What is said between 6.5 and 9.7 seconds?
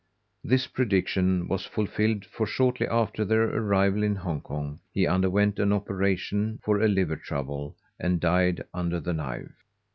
for a liver trouble, and died under the knife.